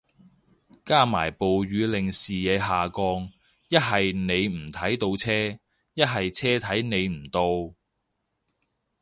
[0.83, 3.31] 加埋暴雨令視野下降，
[3.69, 5.31] 一係你睇唔到車，
[5.93, 7.75] 一係車睇你唔到